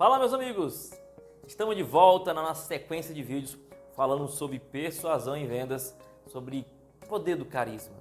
Fala, 0.00 0.18
meus 0.18 0.32
amigos! 0.32 0.92
Estamos 1.46 1.76
de 1.76 1.82
volta 1.82 2.32
na 2.32 2.40
nossa 2.40 2.66
sequência 2.66 3.14
de 3.14 3.22
vídeos 3.22 3.58
falando 3.94 4.26
sobre 4.28 4.58
persuasão 4.58 5.36
em 5.36 5.46
vendas, 5.46 5.94
sobre 6.26 6.66
poder 7.06 7.36
do 7.36 7.44
carisma. 7.44 7.96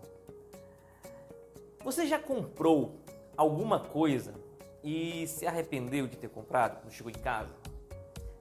Você 1.83 2.07
já 2.07 2.17
comprou 2.17 3.01
alguma 3.35 3.81
coisa 3.81 4.33
e 4.81 5.27
se 5.27 5.45
arrependeu 5.45 6.07
de 6.07 6.15
ter 6.15 6.29
comprado 6.29 6.79
quando 6.79 6.93
chegou 6.93 7.11
em 7.11 7.21
casa? 7.21 7.53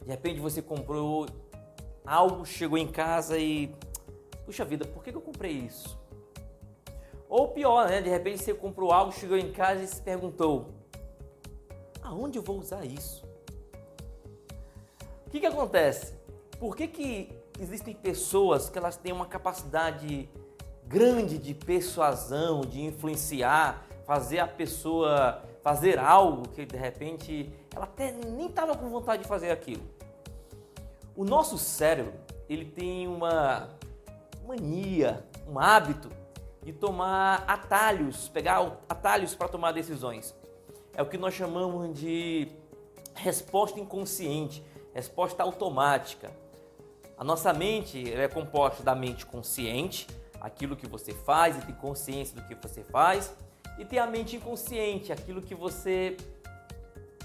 De 0.02 0.08
repente 0.08 0.38
você 0.38 0.62
comprou 0.62 1.26
algo, 2.06 2.46
chegou 2.46 2.78
em 2.78 2.86
casa 2.86 3.38
e. 3.38 3.74
Puxa 4.46 4.64
vida, 4.64 4.84
por 4.84 5.02
que 5.02 5.10
eu 5.10 5.20
comprei 5.20 5.50
isso? 5.50 5.98
Ou 7.28 7.48
pior, 7.48 7.88
né? 7.88 8.00
De 8.00 8.08
repente 8.08 8.38
você 8.38 8.54
comprou 8.54 8.92
algo, 8.92 9.10
chegou 9.10 9.36
em 9.36 9.50
casa 9.50 9.82
e 9.82 9.88
se 9.88 10.00
perguntou: 10.00 10.66
aonde 12.00 12.38
eu 12.38 12.42
vou 12.44 12.56
usar 12.60 12.84
isso? 12.84 13.27
O 15.28 15.30
que, 15.30 15.40
que 15.40 15.46
acontece? 15.46 16.14
Por 16.58 16.74
que, 16.74 16.88
que 16.88 17.38
existem 17.60 17.94
pessoas 17.94 18.70
que 18.70 18.78
elas 18.78 18.96
têm 18.96 19.12
uma 19.12 19.26
capacidade 19.26 20.26
grande 20.86 21.36
de 21.36 21.52
persuasão, 21.52 22.62
de 22.62 22.80
influenciar, 22.80 23.84
fazer 24.06 24.38
a 24.38 24.48
pessoa 24.48 25.42
fazer 25.62 25.98
algo 25.98 26.48
que 26.48 26.64
de 26.64 26.78
repente 26.78 27.52
ela 27.76 27.84
até 27.84 28.10
nem 28.10 28.46
estava 28.46 28.74
com 28.74 28.88
vontade 28.88 29.22
de 29.22 29.28
fazer 29.28 29.50
aquilo? 29.50 29.82
O 31.14 31.26
nosso 31.26 31.58
cérebro, 31.58 32.14
ele 32.48 32.64
tem 32.64 33.06
uma 33.06 33.68
mania, 34.46 35.26
um 35.46 35.58
hábito 35.58 36.10
de 36.62 36.72
tomar 36.72 37.44
atalhos, 37.46 38.30
pegar 38.30 38.78
atalhos 38.88 39.34
para 39.34 39.46
tomar 39.46 39.72
decisões. 39.72 40.34
É 40.94 41.02
o 41.02 41.06
que 41.06 41.18
nós 41.18 41.34
chamamos 41.34 42.00
de 42.00 42.48
resposta 43.14 43.78
inconsciente 43.78 44.64
resposta 44.98 45.44
automática. 45.44 46.30
A 47.16 47.22
nossa 47.22 47.52
mente 47.52 48.12
é 48.12 48.26
composta 48.26 48.82
da 48.82 48.94
mente 48.96 49.24
consciente, 49.24 50.08
aquilo 50.40 50.76
que 50.76 50.88
você 50.88 51.12
faz 51.12 51.56
e 51.56 51.60
tem 51.66 51.74
consciência 51.74 52.34
do 52.34 52.42
que 52.42 52.54
você 52.54 52.82
faz, 52.82 53.32
e 53.78 53.84
tem 53.84 54.00
a 54.00 54.06
mente 54.06 54.34
inconsciente, 54.34 55.12
aquilo 55.12 55.40
que 55.40 55.54
você 55.54 56.16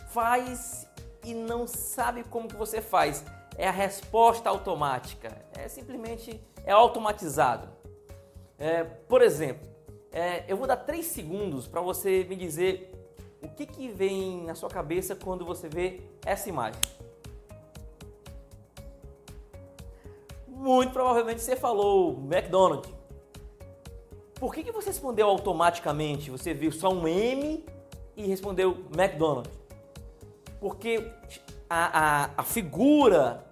faz 0.09 0.87
e 1.23 1.33
não 1.33 1.65
sabe 1.65 2.23
como 2.23 2.47
que 2.47 2.55
você 2.55 2.79
faz. 2.79 3.25
É 3.57 3.67
a 3.67 3.71
resposta 3.71 4.49
automática. 4.49 5.35
É 5.57 5.67
simplesmente 5.67 6.39
é 6.63 6.71
automatizado. 6.71 7.69
É, 8.59 8.83
por 8.83 9.21
exemplo, 9.23 9.67
é, 10.11 10.43
eu 10.47 10.55
vou 10.55 10.67
dar 10.67 10.77
três 10.77 11.07
segundos 11.07 11.67
para 11.67 11.81
você 11.81 12.23
me 12.23 12.35
dizer 12.35 12.91
o 13.41 13.49
que, 13.49 13.65
que 13.65 13.89
vem 13.89 14.43
na 14.43 14.53
sua 14.53 14.69
cabeça 14.69 15.15
quando 15.15 15.43
você 15.43 15.67
vê 15.67 16.01
essa 16.23 16.47
imagem. 16.47 16.79
Muito 20.63 20.93
provavelmente 20.93 21.41
você 21.41 21.57
falou 21.57 22.17
McDonald's. 22.23 22.89
Por 24.35 24.53
que, 24.53 24.63
que 24.63 24.71
você 24.71 24.89
respondeu 24.89 25.27
automaticamente? 25.27 26.31
Você 26.31 26.53
viu 26.53 26.71
só 26.71 26.89
um 26.89 27.05
M 27.05 27.65
e 28.15 28.25
respondeu 28.25 28.85
McDonald's? 28.97 29.51
Porque 30.61 31.11
a, 31.69 32.23
a, 32.23 32.29
a 32.37 32.43
figura, 32.43 33.45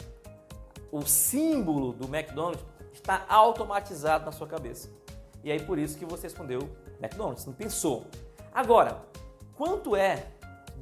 o 0.89 1.01
símbolo 1.01 1.91
do 1.91 2.05
McDonald's 2.05 2.63
está 2.93 3.25
automatizado 3.27 4.25
na 4.25 4.31
sua 4.31 4.47
cabeça. 4.47 4.89
E 5.43 5.51
aí 5.51 5.59
por 5.59 5.77
isso 5.77 5.97
que 5.97 6.05
você 6.05 6.27
respondeu 6.27 6.69
McDonald's, 7.01 7.45
não 7.45 7.53
pensou. 7.53 8.05
Agora, 8.53 9.03
quanto 9.57 9.97
é 9.97 10.27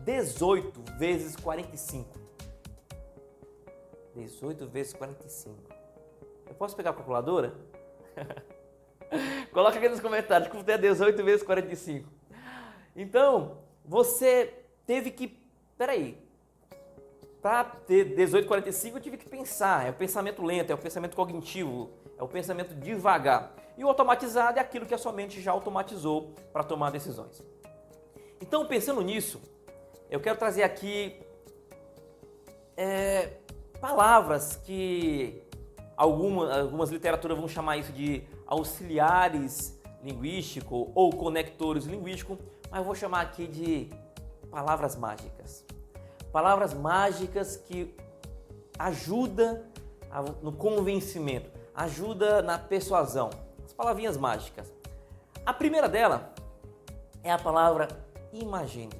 18 0.05 0.97
vezes 0.97 1.35
45? 1.35 2.19
18 4.15 4.67
vezes 4.67 4.93
45. 4.93 5.68
Eu 6.49 6.55
posso 6.55 6.75
pegar 6.75 6.89
a 6.89 6.93
calculadora? 6.93 7.53
Coloca 9.53 9.77
aqui 9.77 9.87
nos 9.87 9.99
comentários 9.99 10.49
quanto 10.49 10.67
é 10.67 10.77
18 10.77 11.23
vezes 11.23 11.43
45. 11.43 12.09
Então, 12.95 13.59
você 13.85 14.53
teve 14.85 15.11
que. 15.11 15.39
Peraí. 15.77 16.17
Para 17.41 17.63
ter 17.63 18.15
18, 18.15 18.47
45, 18.47 18.97
eu 18.97 19.01
tive 19.01 19.17
que 19.17 19.29
pensar. 19.29 19.87
É 19.87 19.91
o 19.91 19.93
pensamento 19.93 20.43
lento, 20.43 20.71
é 20.71 20.75
o 20.75 20.77
pensamento 20.77 21.15
cognitivo, 21.15 21.89
é 22.17 22.23
o 22.23 22.27
pensamento 22.27 22.75
devagar. 22.75 23.53
E 23.77 23.83
o 23.83 23.87
automatizado 23.87 24.59
é 24.59 24.61
aquilo 24.61 24.85
que 24.85 24.93
a 24.93 24.97
sua 24.97 25.13
mente 25.13 25.39
já 25.39 25.51
automatizou 25.51 26.33
para 26.51 26.63
tomar 26.63 26.91
decisões. 26.91 27.41
Então, 28.41 28.65
pensando 28.65 29.01
nisso, 29.01 29.41
eu 30.09 30.19
quero 30.19 30.37
trazer 30.37 30.63
aqui 30.63 31.21
é, 32.75 33.37
palavras 33.79 34.57
que 34.57 35.41
Alguma, 35.99 36.61
algumas 36.61 36.89
literaturas 36.91 37.37
vão 37.37 37.49
chamar 37.49 37.75
isso 37.75 37.91
de 37.91 38.23
auxiliares 38.47 39.77
linguísticos 40.01 40.87
ou 40.95 41.09
conectores 41.09 41.83
linguísticos, 41.83 42.37
mas 42.71 42.85
vou 42.85 42.95
chamar 42.95 43.19
aqui 43.19 43.45
de 43.45 43.89
palavras 44.49 44.95
mágicas. 44.95 45.65
Palavras 46.31 46.73
mágicas 46.73 47.57
que 47.57 47.93
ajuda 48.79 49.65
no 50.41 50.53
convencimento, 50.53 51.51
ajuda 51.75 52.41
na 52.41 52.57
persuasão. 52.57 53.29
As 53.65 53.73
palavrinhas 53.73 54.15
mágicas. 54.15 54.73
A 55.45 55.53
primeira 55.53 55.89
dela 55.89 56.33
é 57.21 57.29
a 57.29 57.37
palavra 57.37 57.89
imagine. 58.31 58.93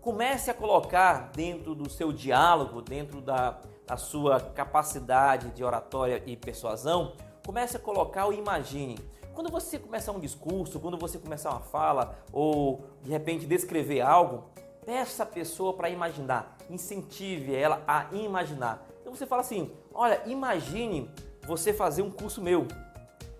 Comece 0.00 0.48
a 0.48 0.54
colocar 0.54 1.32
dentro 1.34 1.74
do 1.74 1.90
seu 1.90 2.12
diálogo, 2.12 2.80
dentro 2.80 3.20
da, 3.20 3.60
a 3.88 3.96
sua 3.96 4.40
capacidade 4.40 5.50
de 5.50 5.62
oratória 5.62 6.22
e 6.26 6.36
persuasão, 6.36 7.12
comece 7.44 7.76
a 7.76 7.80
colocar 7.80 8.26
o 8.26 8.32
imagine. 8.32 8.98
Quando 9.34 9.50
você 9.50 9.78
começar 9.78 10.12
um 10.12 10.20
discurso, 10.20 10.80
quando 10.80 10.96
você 10.96 11.18
começar 11.18 11.50
uma 11.50 11.60
fala 11.60 12.16
ou 12.32 12.84
de 13.02 13.10
repente 13.10 13.46
descrever 13.46 14.00
algo, 14.00 14.44
peça 14.84 15.22
a 15.22 15.26
pessoa 15.26 15.74
para 15.74 15.90
imaginar, 15.90 16.56
incentive 16.70 17.54
ela 17.54 17.82
a 17.86 18.06
imaginar. 18.12 18.86
Então 19.00 19.14
você 19.14 19.26
fala 19.26 19.42
assim: 19.42 19.70
"Olha, 19.92 20.22
imagine 20.26 21.10
você 21.46 21.72
fazer 21.72 22.02
um 22.02 22.10
curso 22.10 22.40
meu. 22.40 22.66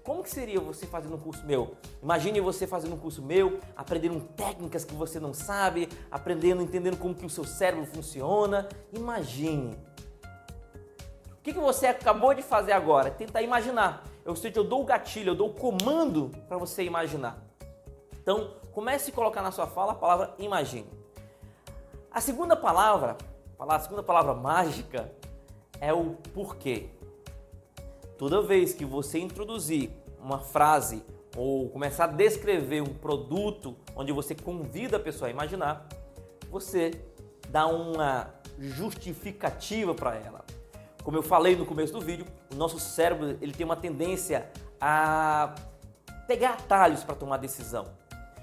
Como 0.05 0.23
que 0.23 0.31
seria 0.31 0.61
você 0.61 0.87
fazendo 0.87 1.17
um 1.17 1.19
curso 1.19 1.45
meu? 1.45 1.77
Imagine 2.01 2.41
você 2.41 2.65
fazendo 2.65 2.95
um 2.95 2.99
curso 2.99 3.21
meu, 3.21 3.59
aprendendo 3.77 4.21
técnicas 4.37 4.85
que 4.85 4.95
você 4.95 5.19
não 5.19 5.35
sabe, 5.35 5.89
aprendendo, 6.09 6.63
entendendo 6.63 6.97
como 6.97 7.13
que 7.13 7.27
o 7.27 7.31
seu 7.31 7.43
cérebro 7.43 7.85
funciona. 7.87 8.69
Imagine 8.93 9.77
que, 11.47 11.53
que 11.53 11.61
você 11.61 11.87
acabou 11.87 12.35
de 12.35 12.43
fazer 12.43 12.73
agora? 12.73 13.09
Tentar 13.09 13.41
imaginar. 13.41 14.03
Eu 14.25 14.35
sei 14.35 14.51
que 14.51 14.59
eu 14.59 14.65
dou 14.65 14.83
o 14.83 14.85
gatilho, 14.85 15.31
eu 15.31 15.35
dou 15.37 15.51
o 15.51 15.55
comando 15.55 16.33
para 16.49 16.59
você 16.59 16.83
imaginar. 16.83 17.41
Então, 18.21 18.57
comece 18.73 19.13
a 19.13 19.15
colocar 19.15 19.43
na 19.43 19.53
sua 19.53 19.69
fala 19.69 19.93
a 19.93 19.95
palavra 19.95 20.35
imagine. 20.41 20.91
A 22.11 22.21
segunda 22.21 22.57
palavra, 22.57 23.17
a 23.61 23.79
segunda 23.79 24.03
palavra 24.03 24.35
mágica 24.35 25.13
é 25.81 25.93
o 25.93 26.17
porquê. 26.35 26.89
Toda 28.19 28.43
vez 28.43 28.75
que 28.75 28.85
você 28.85 29.21
introduzir 29.21 29.93
uma 30.21 30.41
frase 30.41 31.05
ou 31.37 31.69
começar 31.69 32.05
a 32.05 32.09
descrever 32.09 32.81
um 32.81 32.93
produto 32.93 33.77
onde 33.95 34.11
você 34.11 34.35
convida 34.35 34.97
a 34.97 35.01
pessoa 35.01 35.29
a 35.29 35.31
imaginar, 35.31 35.87
você 36.51 36.91
dá 37.51 37.69
uma 37.69 38.35
justificativa 38.59 39.95
para 39.95 40.17
ela. 40.17 40.46
Como 41.07 41.17
eu 41.17 41.23
falei 41.23 41.55
no 41.55 41.65
começo 41.65 41.93
do 41.93 42.01
vídeo, 42.01 42.27
o 42.53 42.57
nosso 42.57 42.81
cérebro 42.81 43.39
ele 43.41 43.53
tem 43.53 43.65
uma 43.65 43.77
tendência 43.77 44.51
a 44.81 45.55
pegar 46.27 46.55
atalhos 46.55 47.05
para 47.05 47.15
tomar 47.15 47.37
decisão. 47.37 47.87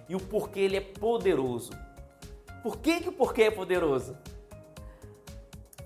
E 0.07 0.15
o 0.15 0.19
porquê 0.21 0.61
ele 0.61 0.77
é 0.77 0.79
poderoso. 0.79 1.73
Por 2.63 2.77
que, 2.77 3.01
que 3.01 3.09
o 3.09 3.11
porquê 3.11 3.41
é 3.43 3.51
poderoso? 3.51 4.17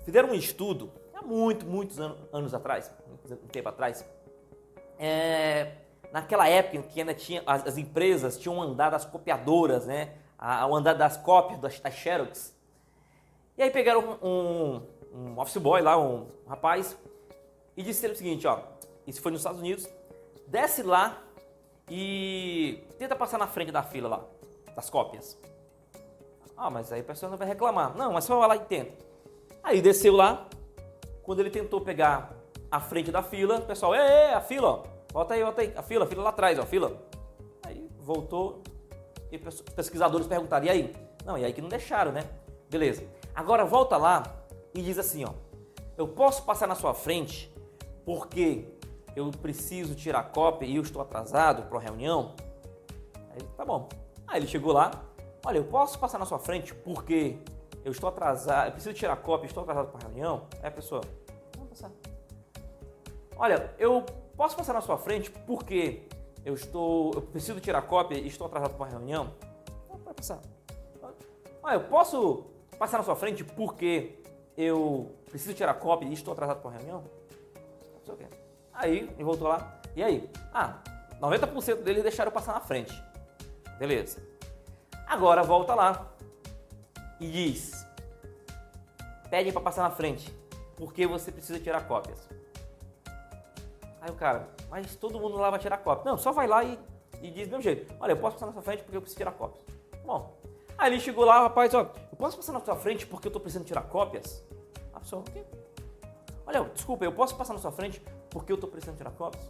Fizeram 0.04 0.28
um 0.28 0.34
estudo 0.34 0.92
há 1.12 1.20
muito, 1.20 1.66
muitos 1.66 1.98
anos, 1.98 2.16
anos 2.32 2.54
atrás, 2.54 2.92
um 3.28 3.48
tempo 3.48 3.70
atrás. 3.70 4.08
É, 5.00 5.72
naquela 6.12 6.48
época 6.48 6.76
em 6.76 6.82
que 6.82 7.00
ainda 7.00 7.12
tinha 7.12 7.42
as, 7.44 7.66
as, 7.66 7.76
empresas 7.76 8.38
tinham 8.38 8.62
andado 8.62 8.94
as 8.94 9.04
copiadoras, 9.04 9.84
né? 9.84 10.12
O 10.70 10.76
andar 10.76 10.94
das 10.94 11.16
cópias 11.16 11.58
das, 11.58 11.80
das 11.80 11.94
Xerox. 11.94 12.56
E 13.56 13.62
aí 13.64 13.70
pegaram 13.72 14.16
um, 14.22 14.28
um 14.28 14.82
office 15.36 15.56
boy 15.56 15.80
lá, 15.80 15.98
um 15.98 16.26
rapaz, 16.46 16.96
e 17.76 17.82
disse 17.82 18.04
ele 18.04 18.14
o 18.14 18.16
seguinte, 18.16 18.46
ó, 18.46 18.60
isso 19.06 19.22
foi 19.22 19.30
nos 19.30 19.40
Estados 19.40 19.60
Unidos, 19.60 19.88
desce 20.46 20.82
lá 20.82 21.22
e 21.88 22.84
tenta 22.98 23.16
passar 23.16 23.38
na 23.38 23.46
frente 23.46 23.72
da 23.72 23.82
fila 23.82 24.08
lá, 24.08 24.24
das 24.74 24.90
cópias. 24.90 25.38
Ah, 26.56 26.70
mas 26.70 26.92
aí 26.92 27.00
a 27.00 27.04
pessoa 27.04 27.30
não 27.30 27.38
vai 27.38 27.46
reclamar. 27.46 27.96
Não, 27.96 28.12
mas 28.12 28.24
só 28.24 28.36
vai 28.36 28.48
lá 28.48 28.56
e 28.56 28.66
tenta. 28.66 28.92
Aí 29.62 29.80
desceu 29.80 30.14
lá, 30.14 30.48
quando 31.22 31.40
ele 31.40 31.50
tentou 31.50 31.80
pegar 31.80 32.32
a 32.70 32.80
frente 32.80 33.12
da 33.12 33.22
fila, 33.22 33.58
o 33.58 33.62
pessoal, 33.62 33.94
é, 33.94 34.34
a 34.34 34.40
fila, 34.40 34.68
ó, 34.68 34.84
volta 35.12 35.34
aí, 35.34 35.42
volta 35.42 35.62
aí, 35.62 35.72
a 35.76 35.82
fila, 35.82 36.04
a 36.04 36.08
fila 36.08 36.22
lá 36.24 36.30
atrás, 36.30 36.58
ó, 36.58 36.62
a 36.62 36.66
fila. 36.66 37.00
Aí 37.64 37.88
voltou 38.00 38.62
e 39.30 39.38
pesquisadores 39.38 40.26
perguntaram, 40.26 40.66
e 40.66 40.70
aí? 40.70 40.96
Não, 41.24 41.38
e 41.38 41.44
aí 41.44 41.52
que 41.52 41.62
não 41.62 41.68
deixaram, 41.68 42.10
né? 42.10 42.24
Beleza. 42.68 43.04
Agora 43.34 43.64
volta 43.64 43.96
lá 43.96 44.22
e 44.78 44.82
diz 44.82 44.96
assim, 44.96 45.24
ó. 45.24 45.32
Eu 45.96 46.06
posso 46.06 46.44
passar 46.44 46.68
na 46.68 46.76
sua 46.76 46.94
frente 46.94 47.52
porque 48.04 48.64
eu 49.16 49.28
preciso 49.32 49.96
tirar 49.96 50.22
cópia 50.30 50.66
e 50.66 50.76
eu 50.76 50.82
estou 50.82 51.02
atrasado 51.02 51.64
para 51.64 51.78
a 51.78 51.82
reunião? 51.82 52.36
Aí, 53.30 53.42
tá 53.56 53.64
bom. 53.64 53.88
Aí 54.24 54.38
ele 54.38 54.46
chegou 54.46 54.72
lá, 54.72 54.92
olha, 55.44 55.58
eu 55.58 55.64
posso 55.64 55.98
passar 55.98 56.16
na 56.18 56.24
sua 56.24 56.38
frente 56.38 56.72
porque 56.72 57.38
eu 57.84 57.90
estou 57.90 58.08
atrasado, 58.08 58.68
eu 58.68 58.72
preciso 58.72 58.94
tirar 58.94 59.16
cópia, 59.16 59.48
estou 59.48 59.64
atrasado 59.64 59.88
para 59.88 59.98
a 59.98 60.02
reunião? 60.04 60.46
Aí 60.62 60.68
a 60.68 60.70
pessoa, 60.70 61.00
vamos 61.56 61.70
passar. 61.70 61.90
Olha, 63.36 63.74
eu 63.80 64.06
posso 64.36 64.56
passar 64.56 64.74
na 64.74 64.80
sua 64.80 64.96
frente 64.96 65.28
porque 65.28 66.06
eu 66.44 66.54
estou, 66.54 67.12
eu 67.14 67.22
preciso 67.22 67.58
tirar 67.58 67.82
cópia 67.82 68.16
e 68.16 68.28
estou 68.28 68.46
atrasado 68.46 68.74
para 68.74 68.84
uma 68.84 68.90
reunião? 68.90 69.32
Pode 69.88 70.14
passar. 70.14 70.40
Olha, 71.64 71.74
eu 71.74 71.84
posso 71.88 72.46
passar 72.78 72.98
na 72.98 73.04
sua 73.04 73.16
frente 73.16 73.42
porque 73.42 74.22
eu 74.58 75.14
preciso 75.30 75.54
tirar 75.54 75.72
cópia 75.74 76.08
e 76.08 76.12
estou 76.12 76.32
atrasado 76.32 76.60
para 76.60 76.68
uma 76.68 76.76
reunião? 76.76 77.04
Não 77.94 78.04
sei 78.04 78.14
o 78.14 78.16
quê. 78.16 78.26
Aí, 78.72 78.98
ele 79.14 79.22
voltou 79.22 79.46
lá. 79.46 79.80
E 79.94 80.02
aí? 80.02 80.28
Ah, 80.52 80.78
90% 81.20 81.82
deles 81.82 82.02
deixaram 82.02 82.28
eu 82.28 82.34
passar 82.34 82.54
na 82.54 82.60
frente. 82.60 82.92
Beleza. 83.78 84.20
Agora 85.06 85.44
volta 85.44 85.76
lá 85.76 86.12
e 87.20 87.30
diz: 87.30 87.86
Pedem 89.30 89.52
para 89.52 89.62
passar 89.62 89.84
na 89.84 89.90
frente, 89.90 90.34
porque 90.76 91.06
você 91.06 91.30
precisa 91.30 91.60
tirar 91.60 91.86
cópias. 91.86 92.28
Aí 94.00 94.10
o 94.10 94.14
cara, 94.14 94.48
mas 94.68 94.96
todo 94.96 95.20
mundo 95.20 95.36
lá 95.36 95.50
vai 95.50 95.60
tirar 95.60 95.78
cópia. 95.78 96.10
Não, 96.10 96.18
só 96.18 96.32
vai 96.32 96.48
lá 96.48 96.64
e, 96.64 96.76
e 97.22 97.30
diz 97.30 97.46
do 97.46 97.52
mesmo 97.52 97.62
jeito: 97.62 97.94
Olha, 98.00 98.12
eu 98.12 98.16
posso 98.16 98.34
passar 98.34 98.46
na 98.46 98.52
sua 98.52 98.62
frente 98.62 98.82
porque 98.82 98.96
eu 98.96 99.00
preciso 99.00 99.18
tirar 99.18 99.32
cópias. 99.32 99.64
Bom, 100.04 100.36
aí 100.76 100.92
ele 100.92 101.00
chegou 101.00 101.24
lá, 101.24 101.42
rapaz, 101.42 101.72
ó, 101.74 101.82
eu 102.10 102.16
posso 102.16 102.36
passar 102.36 102.52
na 102.52 102.60
sua 102.60 102.74
frente 102.74 103.06
porque 103.06 103.28
eu 103.28 103.30
estou 103.30 103.40
precisando 103.40 103.66
tirar 103.66 103.82
cópias? 103.82 104.47
O 105.16 105.22
quê? 105.22 105.44
Olha, 106.46 106.64
desculpa, 106.74 107.04
eu 107.04 107.12
posso 107.12 107.36
passar 107.36 107.52
na 107.54 107.58
sua 107.58 107.72
frente 107.72 108.02
porque 108.30 108.52
eu 108.52 108.54
estou 108.54 108.68
precisando 108.68 108.96
tirar 108.96 109.10
cópias? 109.12 109.42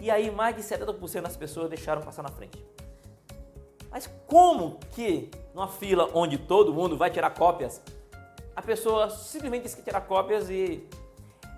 E 0.00 0.10
aí 0.10 0.30
mais 0.30 0.54
de 0.54 0.62
70% 0.62 1.22
das 1.22 1.36
pessoas 1.36 1.68
deixaram 1.68 2.02
passar 2.02 2.22
na 2.22 2.28
frente. 2.28 2.64
Mas 3.90 4.08
como 4.26 4.78
que 4.92 5.30
numa 5.54 5.68
fila 5.68 6.10
onde 6.14 6.36
todo 6.36 6.74
mundo 6.74 6.96
vai 6.96 7.10
tirar 7.10 7.30
cópias, 7.30 7.80
a 8.54 8.60
pessoa 8.60 9.08
simplesmente 9.08 9.62
diz 9.62 9.74
que 9.74 9.82
tirar 9.82 10.00
cópias 10.02 10.50
e 10.50 10.86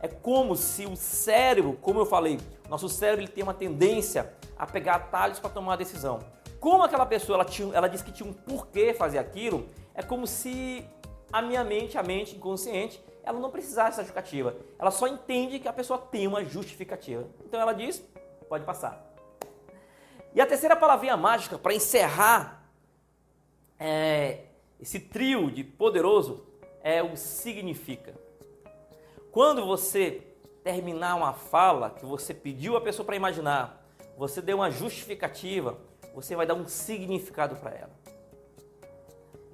é 0.01 0.09
como 0.09 0.55
se 0.55 0.87
o 0.87 0.95
cérebro, 0.97 1.79
como 1.81 2.01
eu 2.01 2.07
falei, 2.07 2.39
nosso 2.69 2.89
cérebro 2.89 3.23
ele 3.23 3.33
tem 3.33 3.43
uma 3.43 3.55
tendência 3.55 4.33
a 4.57 4.67
pegar 4.67 4.97
atalhos 4.97 5.39
para 5.39 5.51
tomar 5.51 5.75
a 5.75 5.77
decisão. 5.77 6.21
Como 6.61 6.83
aquela 6.83 7.07
pessoa 7.07 7.37
ela, 7.37 7.45
tinha, 7.45 7.75
ela 7.75 7.89
disse 7.89 8.05
que 8.05 8.13
tinha 8.13 8.29
um 8.29 8.33
porquê 8.33 8.93
fazer 8.93 9.19
aquilo, 9.19 9.67
é 9.95 10.03
como 10.03 10.27
se 10.27 10.85
a 11.37 11.43
minha 11.43 11.63
mente, 11.63 11.99
a 11.99 12.03
mente 12.03 12.35
inconsciente, 12.35 12.99
ela 13.23 13.39
não 13.39 13.51
precisasse 13.51 13.91
dessa 13.91 14.03
justificativa. 14.03 14.57
Ela 14.79 14.91
só 14.91 15.07
entende 15.07 15.59
que 15.59 15.69
a 15.69 15.73
pessoa 15.73 15.99
tem 15.99 16.27
uma 16.27 16.43
justificativa. 16.43 17.29
Então 17.45 17.61
ela 17.61 17.75
diz, 17.75 18.03
pode 18.49 18.65
passar. 18.65 19.05
E 20.35 20.41
a 20.41 20.47
terceira 20.47 20.75
palavrinha 20.75 21.15
mágica 21.15 21.59
para 21.59 21.75
encerrar 21.75 22.67
é, 23.79 24.45
esse 24.81 24.99
trio 24.99 25.51
de 25.51 25.63
poderoso 25.63 26.47
é 26.83 27.03
o 27.03 27.15
significa. 27.19 28.15
Quando 29.31 29.67
você 29.67 30.23
terminar 30.65 31.17
uma 31.17 31.35
fala 31.35 31.91
que 31.91 32.07
você 32.07 32.33
pediu 32.33 32.79
a 32.79 32.81
pessoa 32.81 33.05
para 33.05 33.15
imaginar, 33.15 33.87
você 34.17 34.41
deu 34.41 34.57
uma 34.57 34.71
justificativa, 34.71 35.77
você 36.15 36.35
vai 36.35 36.47
dar 36.47 36.55
um 36.55 36.67
significado 36.67 37.57
para 37.57 37.73
ela. 37.73 38.06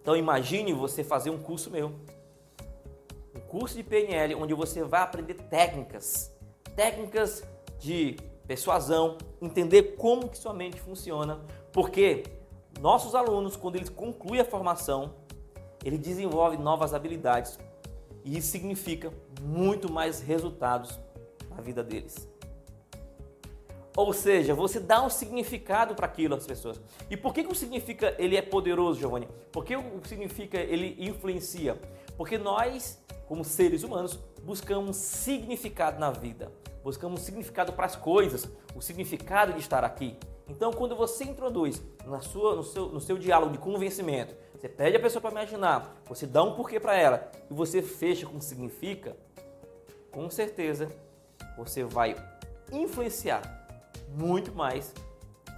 Então 0.02 0.16
imagine 0.16 0.72
você 0.72 1.04
fazer 1.04 1.31
um 1.31 1.38
curso 1.38 1.70
meu. 1.70 1.93
Curso 3.49 3.76
de 3.76 3.84
PNL 3.84 4.34
onde 4.34 4.52
você 4.52 4.82
vai 4.82 5.00
aprender 5.02 5.34
técnicas, 5.34 6.34
técnicas 6.75 7.44
de 7.78 8.16
persuasão, 8.46 9.16
entender 9.40 9.94
como 9.96 10.28
que 10.28 10.37
sua 10.37 10.52
mente 10.52 10.81
funciona, 10.81 11.40
porque 11.72 12.25
nossos 12.81 13.14
alunos, 13.14 13.56
quando 13.56 13.76
eles 13.76 13.88
concluem 13.88 14.40
a 14.40 14.44
formação, 14.44 15.14
eles 15.84 16.00
desenvolvem 16.00 16.58
novas 16.58 16.93
habilidades. 16.93 17.58
E 18.25 18.37
isso 18.38 18.49
significa 18.49 19.12
muito 19.40 19.90
mais 19.90 20.20
resultados 20.20 20.99
na 21.50 21.60
vida 21.60 21.82
deles. 21.82 22.31
Ou 23.97 24.12
seja, 24.12 24.55
você 24.55 24.81
dá 24.81 25.03
um 25.03 25.11
significado 25.11 25.94
para 25.94 26.06
aquilo 26.06 26.35
às 26.35 26.47
pessoas. 26.47 26.81
E 27.11 27.17
por 27.17 27.35
que, 27.35 27.44
que 27.44 27.53
o 27.53 27.55
significa 27.55 28.15
ele 28.19 28.37
é 28.37 28.43
poderoso, 28.43 28.99
Giovanni? 28.99 29.29
Por 29.50 29.65
que 29.65 29.77
o 29.77 30.00
significa 30.05 30.59
ele 30.59 30.97
influencia? 30.99 31.79
Porque 32.17 32.39
nós 32.39 33.03
como 33.33 33.47
seres 33.47 33.83
humanos, 33.83 34.19
buscamos 34.43 34.94
significado 34.97 35.99
na 35.99 36.11
vida, 36.11 36.53
buscamos 36.85 37.23
significado 37.23 37.73
para 37.73 37.87
as 37.87 37.97
coisas, 37.97 38.47
o 38.75 38.83
significado 38.83 39.55
de 39.55 39.61
estar 39.61 39.83
aqui. 39.83 40.19
Então, 40.47 40.71
quando 40.71 40.95
você 40.95 41.25
introduz 41.25 41.83
na 42.05 42.21
sua, 42.21 42.55
no, 42.55 42.62
seu, 42.62 42.88
no 42.91 43.00
seu 43.00 43.17
diálogo 43.17 43.53
de 43.53 43.59
convencimento, 43.59 44.35
você 44.55 44.69
pede 44.69 44.99
a 44.99 45.00
pessoa 45.00 45.23
para 45.23 45.31
imaginar, 45.31 45.97
você 46.05 46.27
dá 46.27 46.43
um 46.43 46.55
porquê 46.55 46.79
para 46.79 46.95
ela 46.95 47.33
e 47.50 47.55
você 47.55 47.81
fecha 47.81 48.27
com 48.27 48.38
significa, 48.38 49.17
com 50.11 50.29
certeza 50.29 50.93
você 51.56 51.85
vai 51.85 52.15
influenciar 52.71 53.62
muito 54.17 54.53
mais 54.53 54.94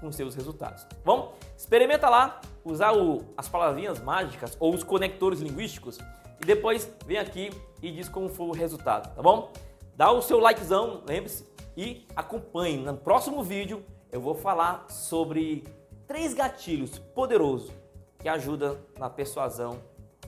com 0.01 0.11
seus 0.13 0.35
resultados. 0.35 0.87
Bom, 1.05 1.35
experimenta 1.57 2.09
lá 2.09 2.41
usar 2.65 2.93
o, 2.93 3.25
as 3.37 3.49
palavrinhas 3.49 4.01
mágicas 4.01 4.57
ou 4.61 4.75
os 4.75 4.83
conectores 4.83 5.41
linguísticos 5.41 5.99
e 6.41 6.45
depois 6.45 6.91
vem 7.07 7.19
aqui 7.19 7.51
e 7.83 7.91
diz 7.91 8.09
como 8.09 8.29
foi 8.29 8.47
o 8.47 8.53
resultado, 8.53 9.15
tá 9.15 9.23
bom? 9.23 9.53
Dá 9.97 10.11
o 10.11 10.21
seu 10.21 10.39
likezão, 10.41 11.03
lembre-se, 11.07 11.47
e 11.77 12.07
acompanhe. 12.15 12.79
No 12.79 12.97
próximo 12.97 13.43
vídeo 13.43 13.85
eu 14.11 14.21
vou 14.21 14.35
falar 14.35 14.87
sobre 14.91 15.65
três 16.07 16.35
gatilhos 16.35 16.99
poderosos 16.99 17.73
que 18.19 18.29
ajudam 18.29 18.77
na 18.99 19.09
persuasão, 19.11 19.79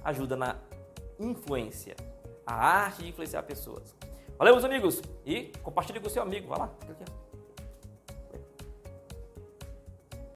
ajuda 0.04 0.36
na 0.36 0.56
influência, 1.18 1.96
a 2.46 2.54
arte 2.54 3.02
de 3.02 3.08
influenciar 3.08 3.42
pessoas. 3.42 3.94
Valeu, 4.38 4.54
meus 4.54 4.64
amigos, 4.64 5.02
e 5.24 5.50
compartilhe 5.62 5.98
com 5.98 6.08
seu 6.10 6.22
amigo. 6.22 6.48
Vai 6.48 6.58
lá, 6.58 6.68
clica 6.80 7.02
aqui. 7.02 7.25